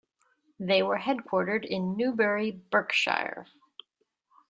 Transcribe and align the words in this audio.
They 0.59 0.81
were 0.81 0.97
headquartered 0.97 1.63
in 1.63 1.95
Newbury, 1.95 2.49
Berkshire. 2.71 3.45